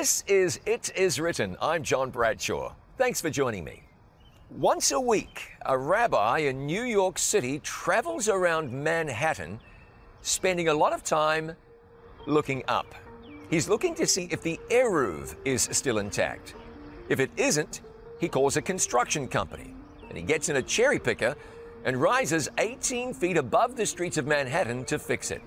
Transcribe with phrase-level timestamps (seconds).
[0.00, 1.58] This is It Is Written.
[1.60, 2.72] I'm John Bradshaw.
[2.96, 3.82] Thanks for joining me.
[4.48, 9.60] Once a week, a rabbi in New York City travels around Manhattan,
[10.22, 11.54] spending a lot of time
[12.26, 12.94] looking up.
[13.50, 16.54] He's looking to see if the Eruv is still intact.
[17.10, 17.82] If it isn't,
[18.18, 19.74] he calls a construction company
[20.08, 21.36] and he gets in a cherry picker
[21.84, 25.42] and rises 18 feet above the streets of Manhattan to fix it.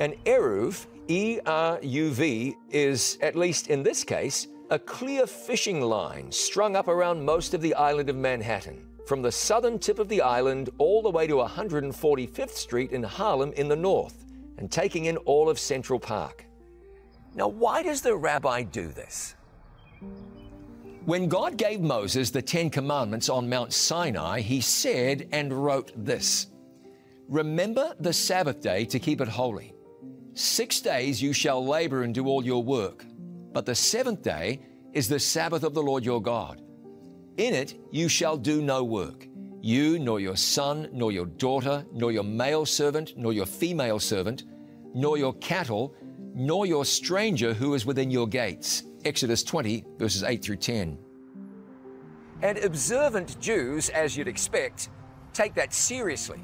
[0.00, 5.80] An Eruv, E R U V, is, at least in this case, a clear fishing
[5.80, 10.08] line strung up around most of the island of Manhattan, from the southern tip of
[10.08, 14.24] the island all the way to 145th Street in Harlem in the north,
[14.58, 16.44] and taking in all of Central Park.
[17.36, 19.36] Now, why does the rabbi do this?
[21.04, 26.48] When God gave Moses the Ten Commandments on Mount Sinai, he said and wrote this
[27.28, 29.75] Remember the Sabbath day to keep it holy.
[30.36, 33.06] Six days you shall labor and do all your work,
[33.54, 34.60] but the seventh day
[34.92, 36.60] is the Sabbath of the Lord your God.
[37.38, 39.26] In it you shall do no work,
[39.62, 44.44] you, nor your son, nor your daughter, nor your male servant, nor your female servant,
[44.94, 45.94] nor your cattle,
[46.34, 48.82] nor your stranger who is within your gates.
[49.06, 50.98] Exodus 20, verses 8 through 10.
[52.42, 54.90] And observant Jews, as you'd expect,
[55.32, 56.42] take that seriously.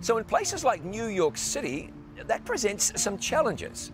[0.00, 1.92] So in places like New York City,
[2.30, 3.90] that presents some challenges.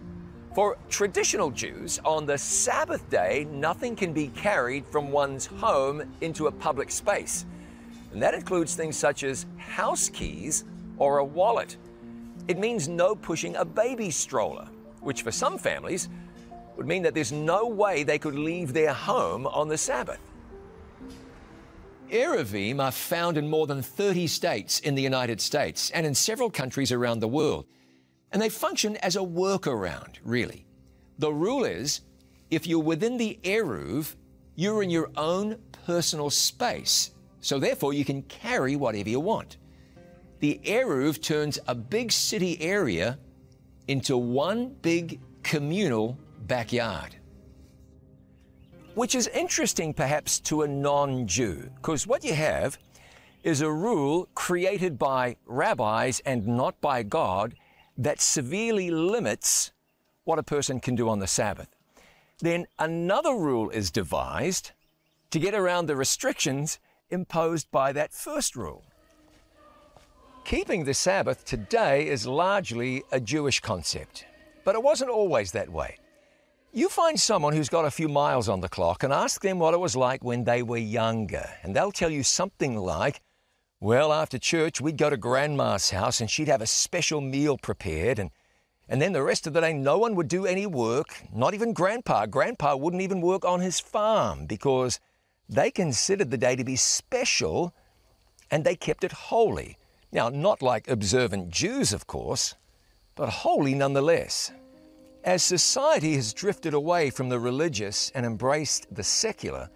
[0.54, 6.46] For traditional Jews, on the Sabbath day, nothing can be carried from one's home into
[6.46, 7.46] a public space.
[8.12, 10.64] And that includes things such as house keys
[10.98, 11.78] or a wallet.
[12.46, 14.68] It means no pushing a baby stroller,
[15.00, 16.10] which for some families
[16.76, 20.20] would mean that there's no way they could leave their home on the Sabbath.
[22.10, 26.50] Eruvim are found in more than 30 states in the United States and in several
[26.50, 27.64] countries around the world.
[28.36, 30.66] And they function as a workaround, really.
[31.18, 32.02] The rule is
[32.50, 34.14] if you're within the Eruv,
[34.56, 37.12] you're in your own personal space.
[37.40, 39.56] So therefore, you can carry whatever you want.
[40.40, 43.18] The Eruv turns a big city area
[43.88, 47.16] into one big communal backyard.
[48.96, 52.76] Which is interesting perhaps to a non Jew, because what you have
[53.44, 57.54] is a rule created by rabbis and not by God
[57.96, 59.72] that severely limits
[60.24, 61.68] what a person can do on the Sabbath.
[62.40, 64.72] Then another rule is devised
[65.30, 66.78] to get around the restrictions
[67.10, 68.84] imposed by that first rule.
[70.44, 74.26] Keeping the Sabbath today is largely a Jewish concept,
[74.64, 75.96] but it wasn't always that way.
[76.72, 79.74] You find someone who's got a few miles on the clock and ask them what
[79.74, 83.22] it was like when they were younger, and they'll tell you something like,
[83.80, 88.18] Well, after church, we'd go to Grandma's house and she'd have a special meal prepared,
[88.18, 88.30] and,
[88.88, 91.74] and then the rest of the day, no one would do any work, not even
[91.74, 92.24] Grandpa.
[92.24, 94.98] Grandpa wouldn't even work on his farm because
[95.46, 97.74] they considered the day to be special
[98.50, 99.76] and they kept it holy.
[100.10, 102.54] Now, not like observant Jews, of course,
[103.14, 104.52] but holy nonetheless.
[105.22, 109.68] As society has drifted away from the religious and embraced the secular,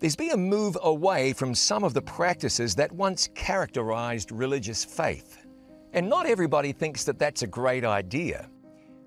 [0.00, 5.46] there's been a move away from some of the practices that once characterized religious faith.
[5.92, 8.48] And not everybody thinks that that's a great idea.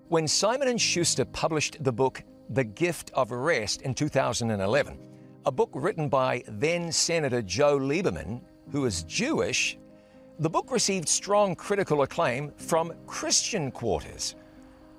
[0.10, 5.00] When Simon & Schuster published the book The Gift of Rest in 2011,
[5.48, 8.42] a book written by then Senator Joe Lieberman,
[8.72, 9.80] who is Jewish,
[10.38, 14.36] the book received strong critical acclaim from Christian quarters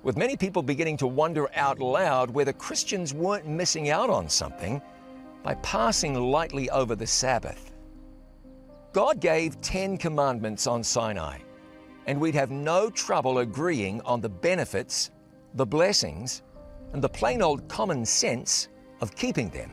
[0.03, 4.81] with many people beginning to wonder out loud whether Christians weren't missing out on something
[5.45, 7.71] by passing lightly over the Sabbath.
[8.93, 11.37] God gave 10 commandments on Sinai,
[12.07, 15.11] and we'd have no trouble agreeing on the benefits,
[15.53, 16.41] the blessings,
[16.93, 18.69] and the plain old common sense
[19.01, 19.69] of keeping them.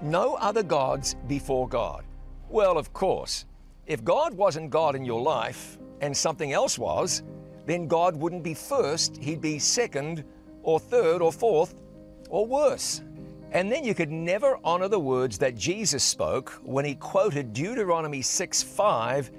[0.00, 2.04] No other gods before God.
[2.48, 3.46] Well, of course,
[3.86, 7.24] if God wasn't God in your life and something else was,
[7.66, 10.22] then God wouldn't be first, He'd be second
[10.62, 11.82] or third or fourth
[12.28, 13.02] or worse.
[13.52, 18.22] And then you could never honor the words that Jesus spoke when He quoted Deuteronomy
[18.22, 19.30] 6 5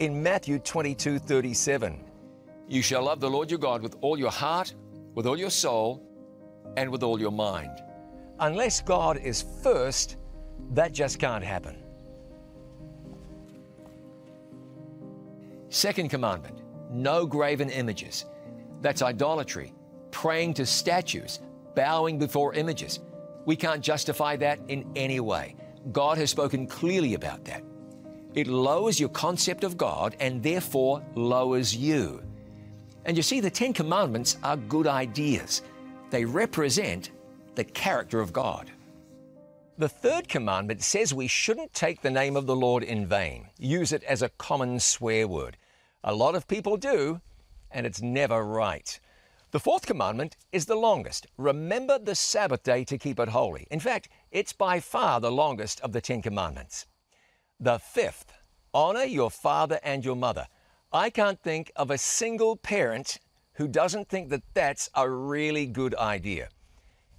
[0.00, 2.04] in Matthew 22 37.
[2.66, 4.74] You shall love the Lord your God with all your heart,
[5.14, 6.02] with all your soul,
[6.76, 7.82] and with all your mind.
[8.40, 10.16] Unless God is first,
[10.72, 11.82] that just can't happen.
[15.68, 18.24] Second commandment no graven images.
[18.80, 19.72] That's idolatry,
[20.10, 21.38] praying to statues,
[21.76, 22.98] bowing before images.
[23.46, 25.56] We can't justify that in any way.
[25.92, 27.64] God has spoken clearly about that.
[28.34, 32.22] It lowers your concept of God and therefore lowers you.
[33.04, 35.62] And you see, the Ten Commandments are good ideas.
[36.10, 37.10] They represent,
[37.54, 38.70] the character of God.
[39.78, 43.92] The third commandment says we shouldn't take the name of the Lord in vain, use
[43.92, 45.56] it as a common swear word.
[46.04, 47.20] A lot of people do,
[47.70, 49.00] and it's never right.
[49.52, 51.26] The fourth commandment is the longest.
[51.36, 53.66] Remember the Sabbath day to keep it holy.
[53.72, 56.86] In fact, it's by far the longest of the Ten Commandments.
[57.58, 58.32] The fifth,
[58.72, 60.46] honor your father and your mother.
[60.92, 63.18] I can't think of a single parent
[63.54, 66.48] who doesn't think that that's a really good idea.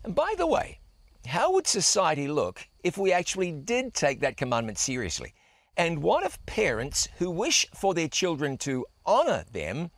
[0.05, 0.79] And by the way,
[1.27, 5.33] how would society look if we actually did take that commandment seriously?
[5.75, 9.91] And what if parents who wish for their children to honor them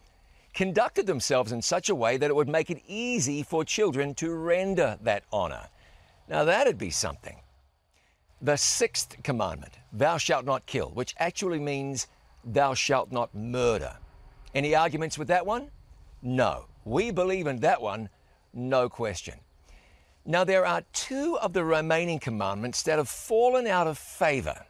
[0.53, 4.33] conducted themselves in such a way that it would make it easy for children to
[4.33, 5.67] render that honor?
[6.29, 7.37] Now, that'd be something.
[8.41, 12.07] The sixth commandment, thou shalt not kill, which actually means
[12.43, 13.95] thou shalt not murder.
[14.53, 15.69] Any arguments with that one?
[16.21, 16.65] No.
[16.85, 18.09] We believe in that one,
[18.53, 19.35] no question.
[20.25, 24.65] Now, there are two of the remaining commandments that have fallen out of favor.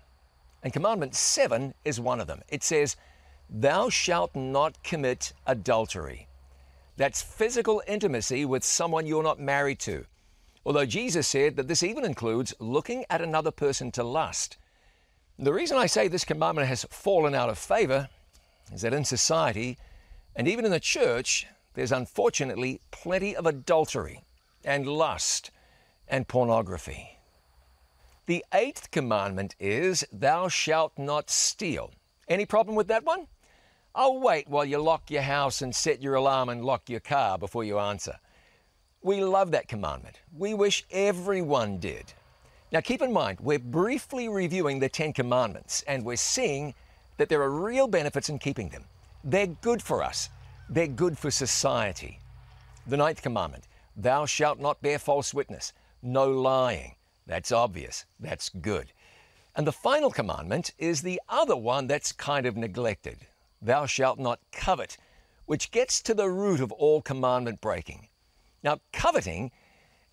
[0.63, 2.41] And commandment seven is one of them.
[2.49, 2.95] It says,
[3.55, 6.27] Thou shalt not commit adultery.
[6.97, 10.05] That's physical intimacy with someone you're not married to.
[10.65, 14.57] Although Jesus said that this even includes looking at another person to lust.
[15.37, 18.09] The reason I say this commandment has fallen out of favor
[18.73, 19.77] is that in society,
[20.35, 21.45] and even in the church,
[21.75, 24.23] there's unfortunately plenty of adultery
[24.65, 25.51] and lust
[26.07, 27.19] and pornography.
[28.25, 31.91] The eighth commandment is, Thou shalt not steal.
[32.27, 33.27] Any problem with that one?
[33.95, 37.37] I'll wait while you lock your house and set your alarm and lock your car
[37.37, 38.17] before you answer.
[39.03, 40.19] We love that commandment.
[40.35, 42.11] We wish everyone did.
[42.71, 46.73] Now keep in mind, we're briefly reviewing the Ten Commandments and we're seeing
[47.17, 48.85] that there are real benefits in keeping them.
[49.23, 50.29] They're good for us,
[50.69, 52.19] they're good for society.
[52.87, 55.71] The ninth commandment Thou shalt not bear false witness,
[56.01, 56.95] no lying.
[57.27, 58.05] That's obvious.
[58.19, 58.91] That's good.
[59.55, 63.27] And the final commandment is the other one that's kind of neglected.
[63.63, 64.97] Thou shalt not covet,
[65.45, 68.09] which gets to the root of all commandment breaking.
[68.61, 69.51] Now, coveting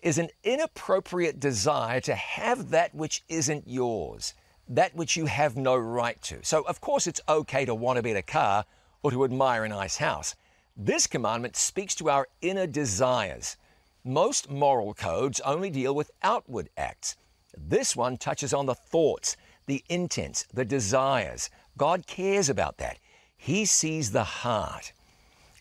[0.01, 4.33] is an inappropriate desire to have that which isn't yours,
[4.69, 6.39] that which you have no right to.
[6.43, 8.65] So, of course, it's okay to want to be in a car
[9.03, 10.35] or to admire a nice house.
[10.77, 13.57] This commandment speaks to our inner desires.
[14.05, 17.17] Most moral codes only deal with outward acts.
[17.57, 21.49] This one touches on the thoughts, the intents, the desires.
[21.77, 22.97] God cares about that.
[23.43, 24.93] He sees the heart.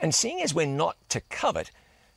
[0.01, 1.71] And seeing as we're not to covet,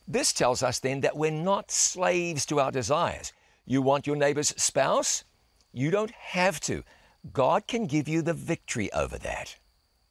[0.06, 3.32] this tells us then that we're not slaves to our desires.
[3.64, 5.24] You want your neighbor's spouse?
[5.72, 6.84] You don't have to.
[7.32, 9.56] God can give you the victory over that.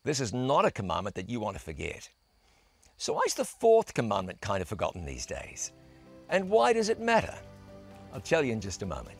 [0.03, 2.09] This is not a commandment that you want to forget.
[2.97, 5.71] So, why is the fourth commandment kind of forgotten these days?
[6.29, 7.35] And why does it matter?
[8.11, 9.19] I'll tell you in just a moment.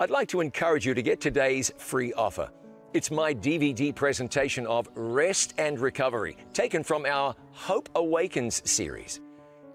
[0.00, 2.50] I'd like to encourage you to get today's free offer.
[2.94, 9.20] It's my DVD presentation of Rest and Recovery, taken from our Hope Awakens series.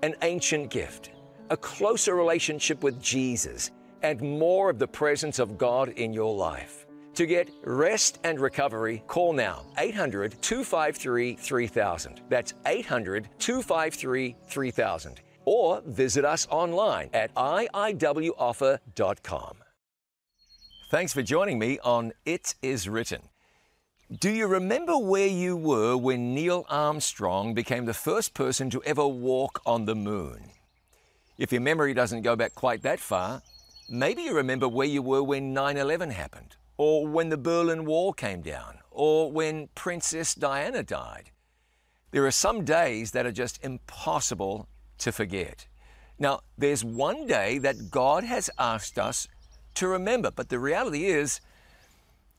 [0.02, 1.12] An ancient gift,
[1.52, 3.70] a closer relationship with Jesus,
[4.02, 6.88] and more of the presence of God in your life.
[7.14, 12.22] To get rest and recovery, call now 800 253 3000.
[12.30, 15.22] That's 800 253 3000.
[15.46, 18.80] Or visit us online at iiwoffer.com.
[20.90, 23.30] Thanks for joining me on It Is Written.
[24.20, 29.08] Do you remember where you were when Neil Armstrong became the first person to ever
[29.08, 30.52] walk on the moon?
[31.40, 33.42] If your memory doesn't go back quite that far,
[33.90, 38.14] maybe you remember where you were when 9 11 happened or when the Berlin Wall
[38.14, 41.32] came down, or when Princess Diana died.
[42.12, 44.68] There are some days that are just impossible
[45.00, 45.68] to forget.
[46.20, 49.28] Now, there's one day that God has asked us
[49.76, 51.42] to remember, but the reality is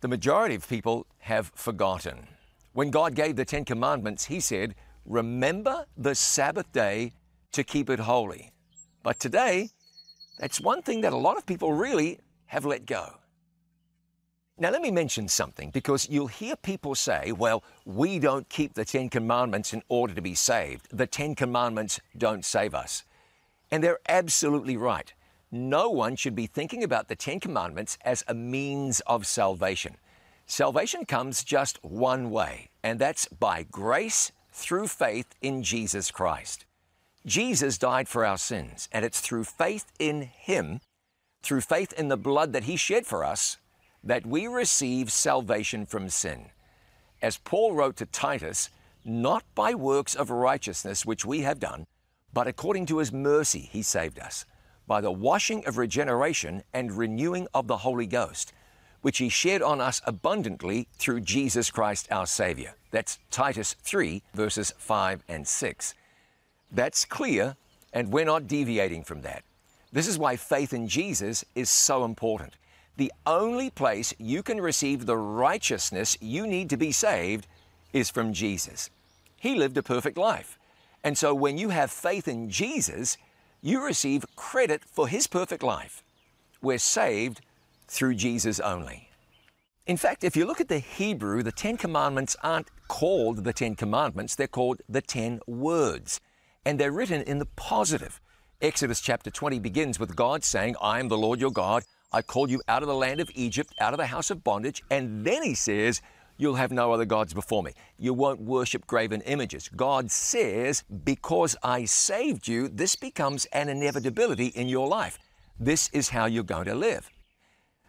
[0.01, 2.27] the majority of people have forgotten.
[2.73, 4.75] When God gave the Ten Commandments, He said,
[5.05, 7.13] Remember the Sabbath day
[7.53, 8.53] to keep it holy.
[9.03, 9.71] But today,
[10.39, 13.15] that's one thing that a lot of people really have let go.
[14.59, 18.87] Now, let me mention something because you'll hear people say, well, we don't keep the
[18.87, 20.87] Ten Commandments in order to be saved.
[20.91, 23.05] The Ten Commandments don't save us.
[23.71, 25.13] And they're absolutely right.
[25.53, 29.97] No one should be thinking about the Ten Commandments as a means of salvation.
[30.47, 36.65] Salvation comes just one way, and that's by grace through faith in Jesus Christ.
[37.25, 40.81] Jesus died for our sins, and it's through faith in Him,
[41.43, 43.59] through faith in the blood that He shed for us,
[44.03, 46.51] that we receive salvation from sin.
[47.23, 48.71] as Paul wrote to Titus,
[49.05, 51.87] not by works of righteousness which we have done,
[52.33, 54.45] but according to his mercy he saved us,
[54.87, 58.53] by the washing of regeneration and renewing of the Holy Ghost,
[59.03, 62.75] which he shed on us abundantly through Jesus Christ our Savior.
[62.91, 65.95] That's Titus 3, verses 5 and 6.
[66.73, 67.57] That's clear,
[67.93, 69.43] and we're not deviating from that.
[69.93, 72.55] This is why faith in Jesus is so important.
[72.97, 77.47] The only place you can receive the righteousness you need to be saved
[77.93, 78.91] is from Jesus.
[79.37, 80.59] He lived a perfect life.
[81.05, 83.17] And so when you have faith in Jesus,
[83.67, 86.05] you receive credit for His perfect life.
[86.63, 87.41] We're saved
[87.89, 89.11] through Jesus only.
[89.87, 93.75] In fact, if you look at the Hebrew, the Ten Commandments aren't called the Ten
[93.75, 96.21] Commandments, they're called the Ten Words.
[96.65, 98.21] And they're written in the positive.
[98.63, 101.83] Exodus chapter 20 begins with God saying, I am the Lord your God.
[102.13, 104.83] I called you out of the land of Egypt, out of the house of bondage.
[104.91, 106.01] And then he says,
[106.39, 107.73] You'll have no other gods before me.
[107.99, 109.71] You won't worship graven images.
[109.75, 115.19] God says, Because I saved you, this becomes an inevitability in your life.
[115.59, 117.11] This is how you're going to live.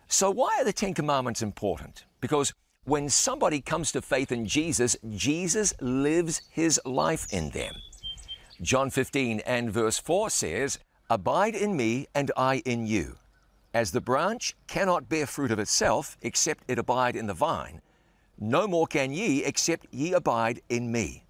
[0.07, 2.05] So, why are the Ten Commandments important?
[2.21, 2.53] Because
[2.85, 7.75] when somebody comes to faith in Jesus, Jesus lives his life in them.
[8.61, 13.17] John 15 and verse 4 says, Abide in me and I in you.
[13.73, 17.81] As the branch cannot bear fruit of itself except it abide in the vine,
[18.39, 21.25] no more can ye except ye abide in me.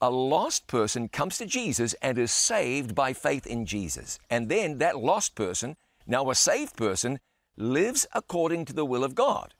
[0.00, 4.18] A lost person comes to Jesus and is saved by faith in Jesus.
[4.28, 7.20] And then that lost person, now a saved person,
[7.56, 9.54] lives according to the will of God,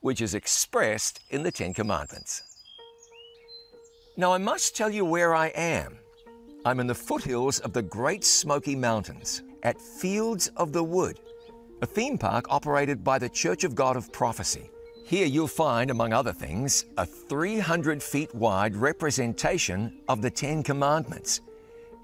[0.00, 2.42] which is expressed in the Ten Commandments.
[4.16, 5.98] Now, I must tell you where I am.
[6.64, 11.20] I'm in the foothills of the Great Smoky Mountains at Fields of the Wood,
[11.82, 14.70] a theme park operated by the Church of God of Prophecy.
[15.06, 21.42] Here you'll find, among other things, a 300 feet wide representation of the Ten Commandments.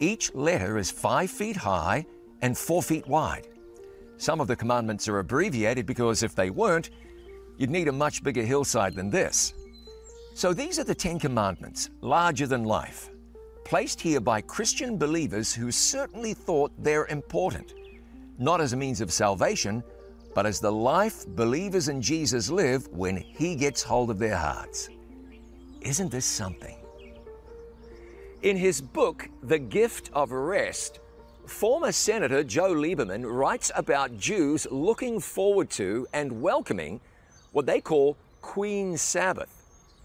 [0.01, 2.05] Each letter is 5 feet high
[2.43, 3.49] and 4 feet wide.
[4.19, 6.91] Some of the commandments are abbreviated because if they weren't,
[7.57, 9.55] you'd need a much bigger hillside than this.
[10.35, 13.09] So these are the Ten Commandments, larger than life,
[13.65, 17.73] placed here by Christian believers who certainly thought they're important,
[18.39, 19.83] not as a means of salvation,
[20.35, 24.89] but as the life believers in Jesus live when He gets hold of their hearts.
[25.81, 26.77] Isn't this something?
[28.43, 31.01] In his book, The Gift of Rest,
[31.45, 37.01] Former Senator Joe Lieberman writes about Jews looking forward to and welcoming
[37.53, 39.51] what they call Queen Sabbath.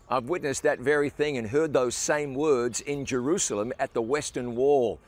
[0.10, 4.56] I've witnessed that very thing and heard those same words in Jerusalem at the Western
[4.56, 5.00] Wall.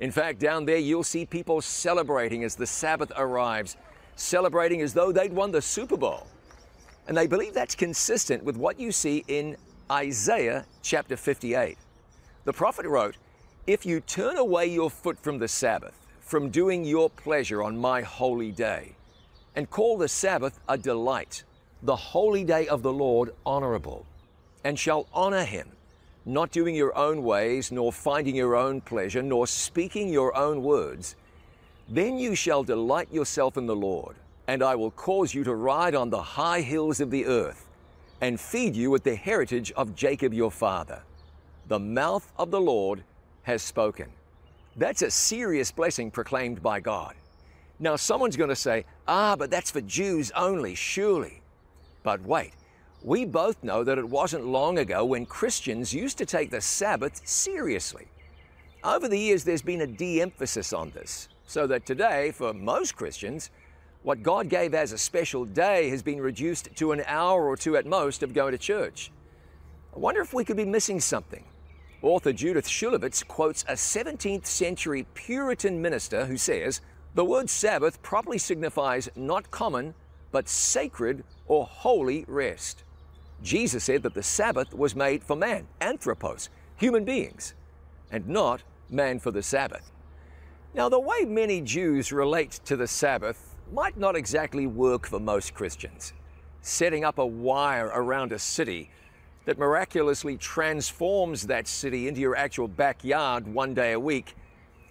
[0.00, 3.76] In fact, down there you'll see people celebrating as the Sabbath arrives,
[4.16, 6.26] celebrating as though they'd won the Super Bowl.
[7.06, 9.56] And they believe that's consistent with what you see in
[9.90, 11.78] Isaiah chapter 58.
[12.44, 13.16] The prophet wrote,
[13.66, 18.00] if you turn away your foot from the Sabbath, from doing your pleasure on my
[18.00, 18.96] holy day,
[19.54, 21.44] and call the Sabbath a delight,
[21.82, 24.06] the holy day of the Lord honorable,
[24.64, 25.68] and shall honor him,
[26.24, 31.14] not doing your own ways, nor finding your own pleasure, nor speaking your own words,
[31.88, 34.16] then you shall delight yourself in the Lord,
[34.48, 37.68] and I will cause you to ride on the high hills of the earth,
[38.20, 41.02] and feed you with the heritage of Jacob your father.
[41.68, 43.02] The mouth of the Lord
[43.42, 44.08] has spoken.
[44.76, 47.14] That's a serious blessing proclaimed by God.
[47.78, 51.42] Now, someone's going to say, ah, but that's for Jews only, surely.
[52.02, 52.52] But wait,
[53.02, 57.20] we both know that it wasn't long ago when Christians used to take the Sabbath
[57.26, 58.08] seriously.
[58.82, 62.96] Over the years, there's been a de emphasis on this, so that today, for most
[62.96, 63.50] Christians,
[64.02, 67.76] what God gave as a special day has been reduced to an hour or two
[67.76, 69.10] at most of going to church.
[69.94, 71.44] I wonder if we could be missing something.
[72.02, 76.80] Author Judith Shulevitz quotes a 17th century Puritan minister who says,
[77.14, 79.94] The word Sabbath properly signifies not common,
[80.30, 82.84] but sacred or holy rest.
[83.42, 87.54] Jesus said that the Sabbath was made for man, anthropos, human beings,
[88.10, 89.90] and not man for the Sabbath.
[90.76, 95.54] Now, the way many Jews relate to the Sabbath might not exactly work for most
[95.54, 96.12] Christians.
[96.60, 98.90] Setting up a wire around a city
[99.46, 104.36] that miraculously transforms that city into your actual backyard one day a week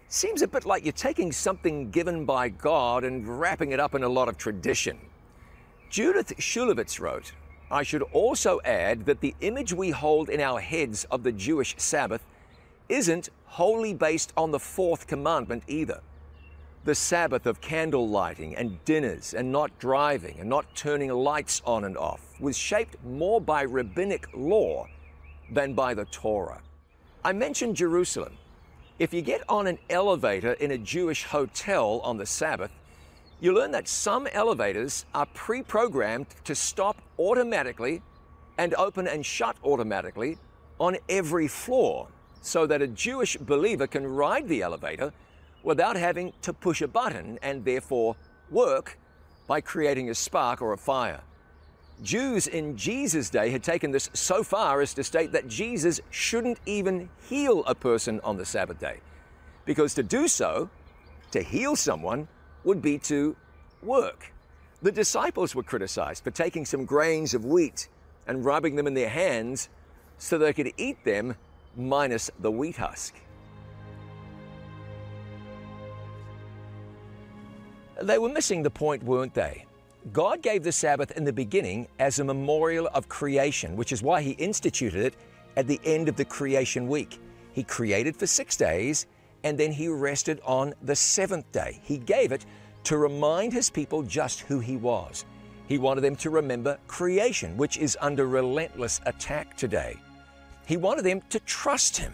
[0.08, 4.01] seems a bit like you're taking something given by God and wrapping it up in
[4.01, 4.98] a lot of tradition.
[5.92, 7.32] Judith Shulevitz wrote,
[7.70, 11.75] I should also add that the image we hold in our heads of the Jewish
[11.77, 12.25] Sabbath
[12.89, 16.01] isn't wholly based on the fourth commandment either.
[16.86, 21.84] the Sabbath of candle lighting and dinners and not driving and not turning lights on
[21.84, 24.88] and off was shaped more by rabbinic law
[25.51, 26.62] than by the Torah.
[27.24, 28.38] I mentioned Jerusalem.
[29.00, 32.72] If you get on an elevator in a Jewish hotel on the Sabbath,
[33.42, 38.04] you learn that some elevators are pre programmed to stop automatically
[38.59, 40.38] and open and shut automatically
[40.79, 42.09] on every floor
[42.46, 45.12] so that a Jewish believer can ride the elevator
[45.64, 48.16] without having to push a button and therefore
[48.51, 49.00] work
[49.48, 51.22] by creating a spark or a fire.
[52.03, 56.60] Jews in Jesus' day had taken this so far as to state that Jesus shouldn't
[56.68, 59.00] even heal a person on the Sabbath day,
[59.66, 60.70] because to do so,
[61.31, 62.27] to heal someone,
[62.64, 63.36] would be to
[63.81, 64.31] work.
[64.84, 67.88] The disciples were criticized for taking some grains of wheat
[68.27, 69.70] and rubbing them in their hands
[70.20, 71.36] so they could eat them
[71.77, 73.16] minus the wheat husk.
[78.01, 79.66] They were missing the point, weren't they?
[80.11, 84.22] God gave the Sabbath in the beginning as a memorial of creation, which is why
[84.22, 85.16] He instituted it
[85.55, 87.20] at the end of the creation week.
[87.53, 89.07] He created for six days
[89.44, 91.79] and then He rested on the seventh day.
[91.83, 92.46] He gave it
[92.83, 95.25] to remind His people just who He was.
[95.68, 99.98] He wanted them to remember creation, which is under relentless attack today.
[100.66, 102.14] He wanted them to trust Him,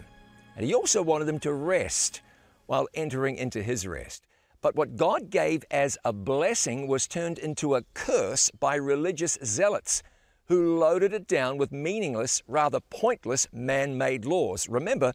[0.55, 2.21] and He also wanted them to rest
[2.65, 4.25] while entering into His rest.
[4.61, 10.03] But what God gave as a blessing was turned into a curse by religious zealots
[10.45, 14.67] who loaded it down with meaningless, rather pointless man made laws.
[14.67, 15.13] Remember,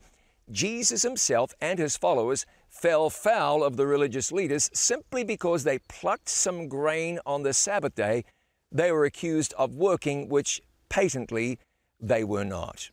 [0.50, 6.28] Jesus himself and his followers fell foul of the religious leaders simply because they plucked
[6.28, 8.24] some grain on the Sabbath day.
[8.72, 11.58] They were accused of working, which patently
[12.00, 12.90] they were not.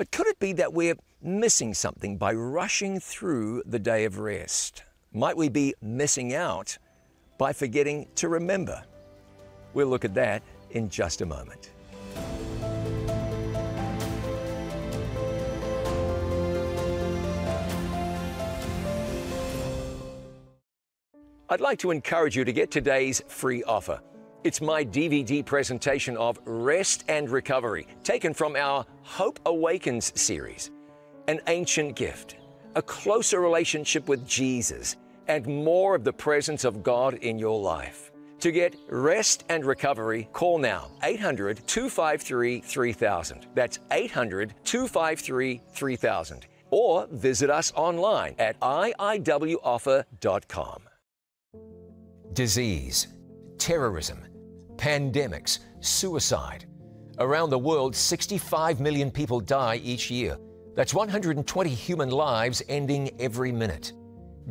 [0.00, 4.82] But could it be that we're missing something by rushing through the day of rest?
[5.12, 6.78] might we be missing out
[7.36, 8.82] by forgetting to remember?
[9.74, 11.72] We'll look at that in just a moment.
[21.50, 24.00] I'd like to encourage you to get today's free offer.
[24.42, 30.70] It's my DVD presentation of Rest and Recovery, taken from our Hope Awakens series.
[31.28, 32.36] An ancient gift,
[32.74, 34.96] a closer relationship with Jesus,
[35.28, 38.12] and more of the presence of God in your life.
[38.38, 43.46] To get rest and recovery, call now 800 253 3000.
[43.54, 46.46] That's 800 253 3000.
[46.70, 50.06] Or visit us online at iiwoffer.com.
[52.32, 53.08] Disease,
[53.58, 54.24] terrorism,
[54.80, 56.64] pandemics, suicide.
[57.18, 60.38] Around the world, 65 million people die each year.
[60.74, 63.92] That's 120 human lives ending every minute.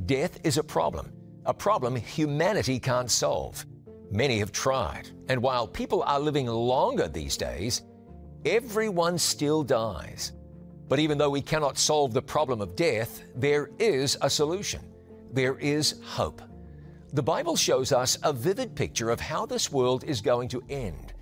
[0.06, 1.12] Death is a problem,
[1.46, 3.66] a problem humanity can't solve.
[4.12, 7.82] Many have tried, and while people are living longer these days,
[8.46, 10.34] everyone still dies.
[10.88, 14.82] But even though we cannot solve the problem of death, there is a solution.
[15.34, 16.42] There is hope.
[17.14, 21.14] The Bible shows us a vivid picture of how this world is going to end.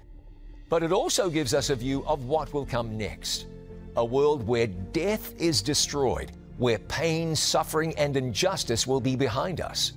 [0.69, 3.47] But it also gives us a view of what will come next
[3.95, 9.93] a world where death is destroyed where pain, suffering, and injustice will be behind us.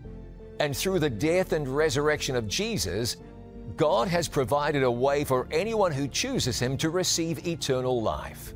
[0.59, 3.17] And through the death and resurrection of Jesus,
[3.77, 8.55] God has provided a way for anyone who chooses Him to receive eternal life.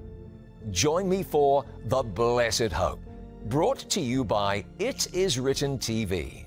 [0.70, 3.01] Join me for The Blessed Hope,
[3.47, 6.43] brought to you by It Is Written TV.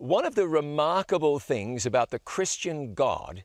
[0.00, 3.44] One of the remarkable things about the Christian God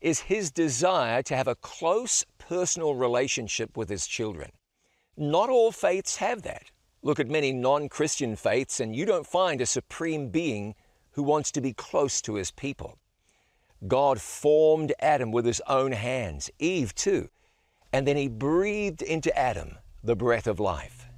[0.00, 4.52] is His desire to have a close personal relationship with His children.
[5.18, 6.70] Not all faiths have that.
[7.02, 10.76] Look at many non Christian faiths, and you don't find a supreme being
[11.10, 12.96] who wants to be close to his people.
[13.86, 17.28] God formed Adam with his own hands, Eve too,
[17.92, 21.11] and then he breathed into Adam the breath of life.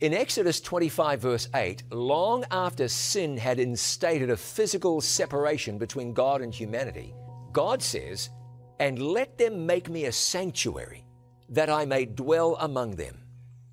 [0.00, 6.40] In Exodus 25, verse 8, long after sin had instated a physical separation between God
[6.40, 7.14] and humanity,
[7.52, 8.30] God says,
[8.78, 11.04] And let them make me a sanctuary
[11.50, 13.24] that I may dwell among them.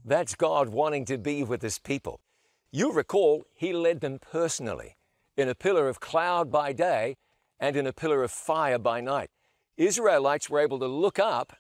[0.04, 2.20] That's God wanting to be with His people.
[2.74, 4.98] You recall He led them personally
[5.38, 7.16] in a pillar of cloud by day
[7.58, 9.30] and in a pillar of fire by night.
[9.78, 11.56] Israelites were able to look up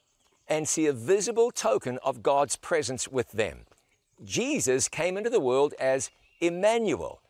[0.46, 3.67] and see a visible token of God's presence with them.
[4.24, 6.10] Jesus came into the world as
[6.42, 7.22] Emmanuel,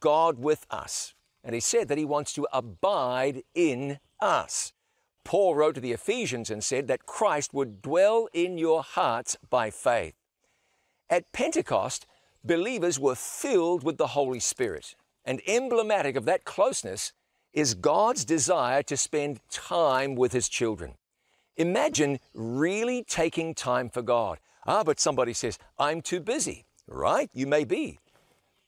[0.00, 1.14] God with us.
[1.42, 4.72] And he said that he wants to abide in us.
[5.24, 9.70] Paul wrote to the Ephesians and said that Christ would dwell in your hearts by
[9.70, 10.14] faith.
[11.08, 12.06] At Pentecost,
[12.44, 14.94] believers were filled with the Holy Spirit.
[15.24, 17.12] And emblematic of that closeness
[17.52, 20.94] is God's desire to spend time with His children.
[21.56, 24.38] Imagine really taking time for God.
[24.66, 26.64] Ah, but somebody says, I'm too busy.
[26.86, 27.30] Right?
[27.32, 27.98] You may be.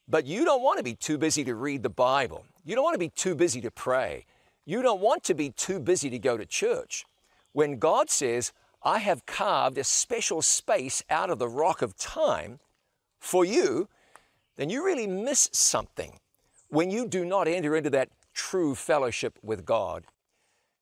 [0.09, 2.45] But you don't want to be too busy to read the Bible.
[2.65, 4.25] You don't want to be too busy to pray.
[4.65, 7.05] You don't want to be too busy to go to church.
[7.53, 12.61] When God says, I have carved a special space out of the rock of time
[13.21, 13.89] for you,
[14.57, 16.19] then you really miss something
[16.69, 20.05] when you do not enter into that true fellowship with God.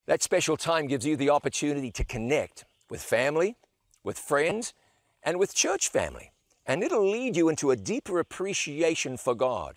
[0.07, 3.57] That special time gives you the opportunity to connect with family,
[4.03, 4.74] with friends,
[5.24, 6.32] and with church family.
[6.66, 9.76] And it'll lead you into a deeper appreciation for God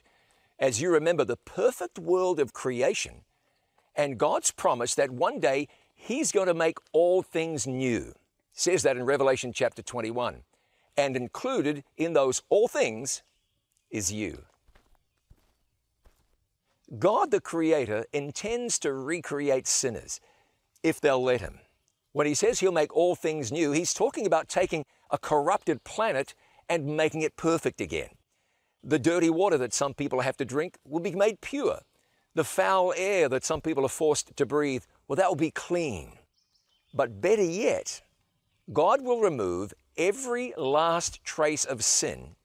[0.60, 3.22] as you remember the perfect world of creation
[3.96, 5.68] and God's promise that one day
[6.00, 8.10] He's going to make all things new.
[8.10, 8.16] It
[8.54, 10.44] says that in Revelation chapter 21.
[10.96, 13.24] And included in those all things
[13.90, 14.44] is you.
[17.00, 20.22] God the Creator intends to recreate sinners
[20.84, 21.60] if they'll let Him.
[22.14, 26.34] When He says He'll make all things new, He's talking about taking a corrupted planet
[26.70, 28.10] and making it perfect again.
[28.84, 31.80] The dirty water that some people have to drink will be made pure.
[32.36, 36.14] The foul air that some people are forced to breathe, well, that will be clean.
[36.94, 38.02] But better yet,
[38.72, 42.36] God will remove every last trace of sin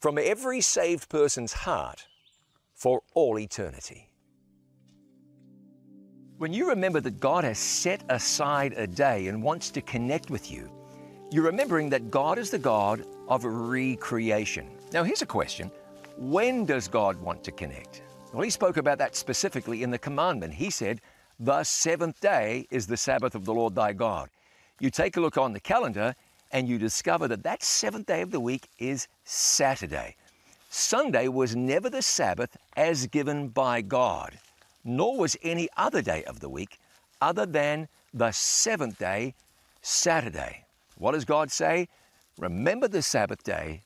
[0.00, 2.06] from every saved person's heart
[2.74, 4.10] for all eternity.
[6.38, 10.50] When you remember that God has set aside a day and wants to connect with
[10.50, 10.70] you,
[11.30, 14.70] you're remembering that God is the God of recreation.
[14.92, 15.70] Now, here's a question
[16.16, 18.02] When does God want to connect?
[18.32, 20.54] Well, he spoke about that specifically in the commandment.
[20.54, 21.00] He said,
[21.40, 24.28] The seventh day is the Sabbath of the Lord thy God.
[24.78, 26.14] You take a look on the calendar
[26.52, 30.16] and you discover that that seventh day of the week is Saturday.
[30.70, 34.38] Sunday was never the Sabbath as given by God,
[34.84, 36.78] nor was any other day of the week
[37.20, 39.34] other than the seventh day,
[39.82, 40.65] Saturday.
[40.96, 41.88] What does God say?
[42.38, 43.82] Remember the Sabbath day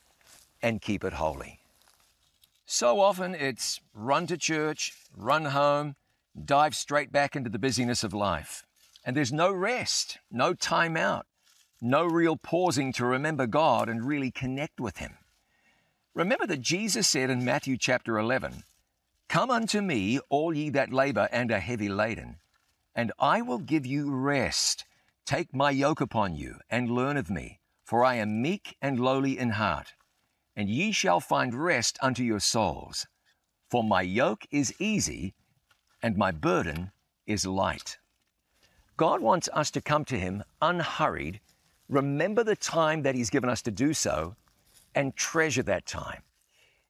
[0.62, 1.60] and keep it holy.
[2.66, 5.96] So often it's run to church, run home,
[6.44, 8.64] dive straight back into the busyness of life.
[9.04, 11.26] And there's no rest, no time out,
[11.80, 15.16] no real pausing to remember God and really connect with Him.
[16.14, 18.64] Remember that Jesus said in Matthew chapter 11,
[19.28, 22.36] Come unto me, all ye that labor and are heavy laden,
[22.94, 24.84] and I will give you rest.
[25.26, 29.38] Take my yoke upon you, and learn of me, for I am meek and lowly
[29.38, 29.94] in heart,
[30.56, 33.06] and ye shall find rest unto your souls.
[33.70, 35.34] For my yoke is easy,
[36.02, 36.92] and my burden
[37.26, 37.98] is light.
[38.96, 41.40] God wants us to come to Him unhurried,
[41.88, 44.34] remember the time that He's given us to do so,
[44.94, 46.22] and treasure that time.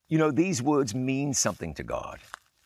[0.09, 2.21] You know, these words mean something to God.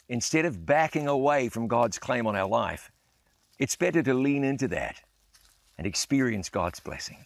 [0.09, 2.90] Instead of backing away from God's claim on our life,
[3.59, 5.00] it's better to lean into that
[5.79, 7.25] and experience God's blessing.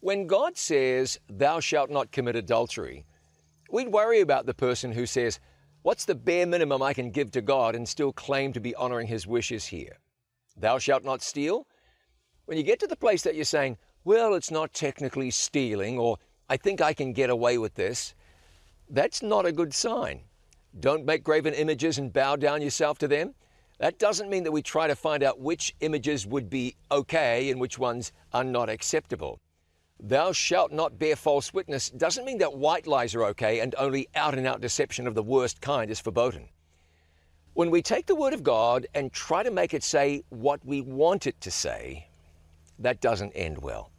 [0.00, 3.06] When God says, Thou shalt not commit adultery,
[3.70, 5.40] we'd worry about the person who says,
[5.82, 9.06] What's the bare minimum I can give to God and still claim to be honoring
[9.06, 9.98] His wishes here?
[10.56, 11.66] Thou shalt not steal?
[12.46, 16.18] When you get to the place that you're saying, Well, it's not technically stealing, or
[16.48, 18.14] I think I can get away with this,
[18.88, 20.20] that's not a good sign.
[20.78, 23.34] Don't make graven images and bow down yourself to them.
[23.78, 27.60] That doesn't mean that we try to find out which images would be okay and
[27.60, 29.38] which ones are not acceptable.
[30.00, 34.08] Thou shalt not bear false witness doesn't mean that white lies are okay and only
[34.14, 36.48] out and out deception of the worst kind is verboten.
[37.54, 40.82] When we take the Word of God and try to make it say what we
[40.82, 42.08] want it to say,
[42.78, 43.90] that doesn't end well.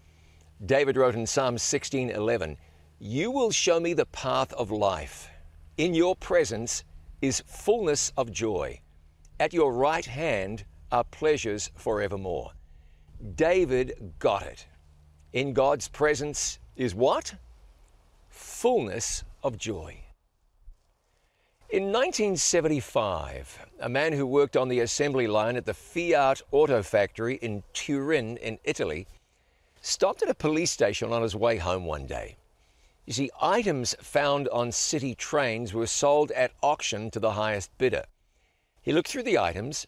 [0.63, 2.57] David wrote in Psalm 16:11,
[2.99, 5.29] "You will show me the path of life.
[5.77, 6.83] In your presence
[7.21, 8.81] is fullness of joy.
[9.39, 12.53] At your right hand are pleasures forevermore.
[13.35, 14.65] David got it.
[15.31, 17.35] In God's presence is what?
[18.29, 19.99] Fullness of joy.
[21.69, 27.35] In 1975, a man who worked on the assembly line at the Fiat Auto Factory
[27.35, 29.05] in Turin, in Italy,
[29.81, 32.37] stopped at a police station on his way home one day.
[33.05, 38.05] You see, items found on city trains were sold at auction to the highest bidder.
[38.87, 39.85] He looked through the items,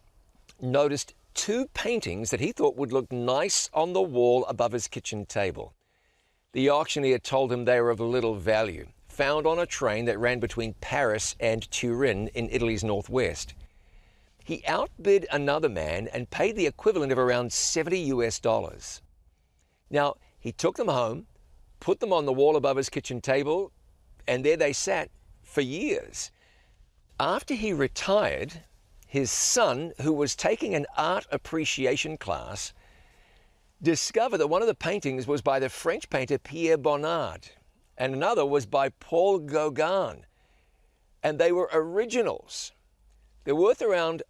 [0.59, 5.25] noticed two paintings that he thought would look nice on the wall above his kitchen
[5.25, 5.73] table.
[6.51, 10.41] The auctioneer told him they were of little value, found on a train that ran
[10.41, 13.53] between Paris and Turin in Italy's northwest.
[14.43, 19.01] He outbid another man and paid the equivalent of around 70 US dollars.
[19.89, 21.25] Now, he took them home,
[21.79, 23.71] put them on the wall above his kitchen table,
[24.27, 25.09] And there they sat
[25.41, 26.31] for years.
[27.17, 28.65] After he retired,
[29.09, 32.73] his son, who was taking an art appreciation class,
[33.81, 37.49] discovered that one of the paintings was by the French painter Pierre Bonnard,
[37.97, 40.27] and another was by Paul Gauguin.
[41.23, 42.71] And they were originals.
[43.45, 44.21] They're worth around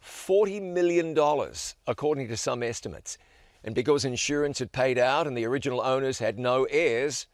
[0.00, 1.18] $40 million,
[1.88, 3.18] according to some estimates.
[3.64, 7.26] And because insurance had paid out and the original owners had no heirs,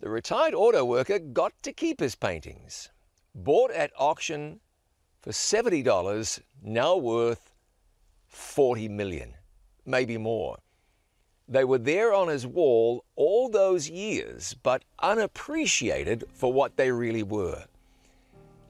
[0.00, 2.90] the retired auto worker got to keep his paintings.
[3.36, 4.58] Bought at auction
[5.26, 7.50] for $70, now worth
[8.28, 9.34] 40 million,
[9.84, 10.58] maybe more.
[11.48, 17.24] They were there on his wall all those years, but unappreciated for what they really
[17.24, 17.64] were.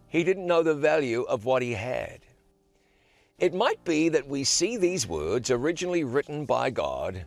[0.09, 2.21] He didn't know the value of what he had.
[3.38, 7.23] It might be that we see these words originally written by God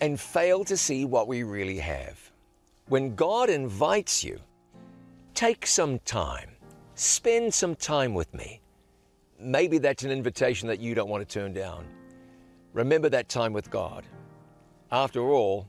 [0.00, 2.30] and fail to see what we really have.
[2.86, 4.38] When God invites you,
[5.34, 6.53] take some time,
[6.94, 8.60] spend some time with me.
[9.38, 11.86] Maybe that's an invitation that you don't want to turn down.
[12.72, 14.04] Remember that time with God.
[14.90, 15.68] After all,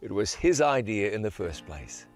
[0.00, 2.06] it was His idea in the first place.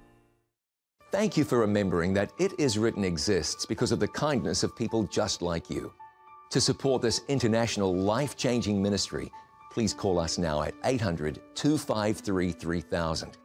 [1.10, 5.04] Thank you for remembering that It Is Written exists because of the kindness of people
[5.04, 5.92] just like you.
[6.50, 9.30] To support this international life changing ministry,
[9.70, 13.38] please call us now at 800 253 3000.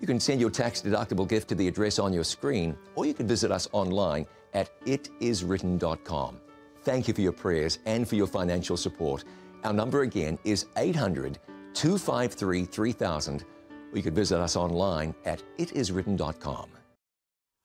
[0.00, 3.14] You can send your tax deductible gift to the address on your screen, or you
[3.14, 6.40] can visit us online at itiswritten.com.
[6.82, 9.24] Thank you for your prayers and for your financial support.
[9.64, 11.38] Our number again is 800
[11.74, 13.44] 253 3000,
[13.92, 16.70] or you can visit us online at itiswritten.com.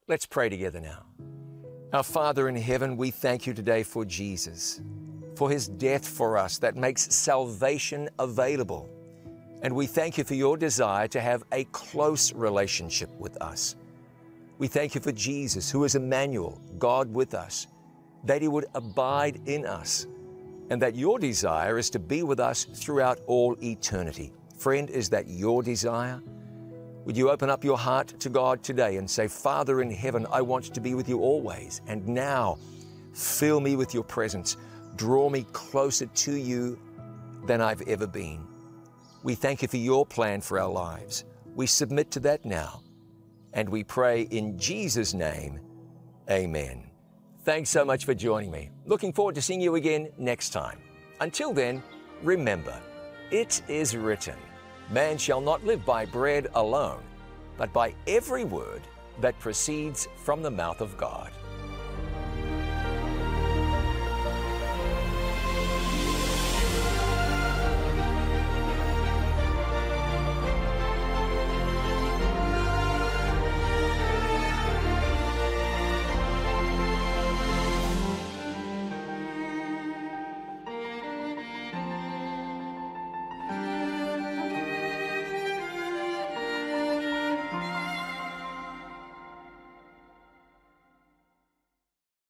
[0.07, 1.05] Let's pray together now.
[1.93, 4.81] Our Father in heaven, we thank you today for Jesus,
[5.35, 8.89] for his death for us that makes salvation available.
[9.61, 13.75] And we thank you for your desire to have a close relationship with us.
[14.57, 17.67] We thank you for Jesus, who is Emmanuel, God with us,
[18.23, 20.07] that he would abide in us,
[20.69, 24.31] and that your desire is to be with us throughout all eternity.
[24.57, 26.21] Friend, is that your desire?
[27.05, 30.41] Would you open up your heart to God today and say, Father in heaven, I
[30.41, 31.81] want to be with you always.
[31.87, 32.59] And now,
[33.13, 34.57] fill me with your presence.
[34.95, 36.79] Draw me closer to you
[37.47, 38.50] than I've ever been.
[39.23, 41.25] We thank you for your plan for our lives.
[41.55, 42.81] We submit to that now.
[43.53, 45.59] And we pray in Jesus' name,
[46.29, 46.89] Amen.
[47.43, 48.69] Thanks so much for joining me.
[48.85, 50.79] Looking forward to seeing you again next time.
[51.19, 51.83] Until then,
[52.23, 52.79] remember,
[53.31, 54.35] it is written.
[54.89, 57.01] Man shall not live by bread alone,
[57.57, 58.81] but by every word
[59.19, 61.31] that proceeds from the mouth of God.